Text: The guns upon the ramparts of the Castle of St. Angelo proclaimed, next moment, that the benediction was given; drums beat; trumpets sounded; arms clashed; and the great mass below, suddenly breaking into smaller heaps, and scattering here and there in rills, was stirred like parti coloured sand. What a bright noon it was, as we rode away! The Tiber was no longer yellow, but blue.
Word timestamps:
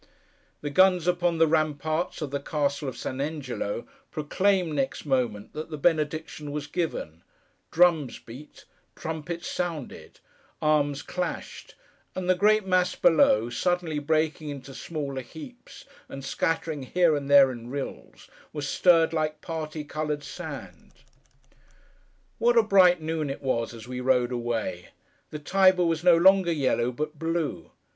The 0.61 0.71
guns 0.71 1.05
upon 1.05 1.37
the 1.37 1.45
ramparts 1.45 2.23
of 2.23 2.31
the 2.31 2.39
Castle 2.39 2.89
of 2.89 2.97
St. 2.97 3.21
Angelo 3.21 3.85
proclaimed, 4.09 4.73
next 4.73 5.05
moment, 5.05 5.53
that 5.53 5.69
the 5.69 5.77
benediction 5.77 6.51
was 6.51 6.65
given; 6.65 7.21
drums 7.69 8.17
beat; 8.17 8.65
trumpets 8.95 9.47
sounded; 9.47 10.19
arms 10.59 11.03
clashed; 11.03 11.75
and 12.15 12.27
the 12.27 12.33
great 12.33 12.65
mass 12.65 12.95
below, 12.95 13.51
suddenly 13.51 13.99
breaking 13.99 14.49
into 14.49 14.73
smaller 14.73 15.21
heaps, 15.21 15.85
and 16.09 16.25
scattering 16.25 16.81
here 16.81 17.15
and 17.15 17.29
there 17.29 17.51
in 17.51 17.69
rills, 17.69 18.27
was 18.53 18.67
stirred 18.67 19.13
like 19.13 19.39
parti 19.41 19.83
coloured 19.83 20.23
sand. 20.23 20.93
What 22.39 22.57
a 22.57 22.63
bright 22.63 23.03
noon 23.03 23.29
it 23.29 23.43
was, 23.43 23.71
as 23.71 23.87
we 23.87 23.99
rode 23.99 24.31
away! 24.31 24.89
The 25.29 25.37
Tiber 25.37 25.85
was 25.85 26.03
no 26.03 26.17
longer 26.17 26.51
yellow, 26.51 26.91
but 26.91 27.19
blue. 27.19 27.69